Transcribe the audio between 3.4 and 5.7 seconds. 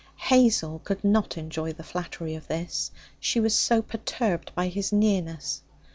so perturbed by his nearness.